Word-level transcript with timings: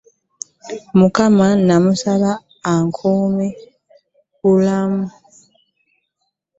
Mukama 0.97 1.47
namusaba 1.67 2.31
kimu 2.97 3.47
bulamu. 4.41 5.03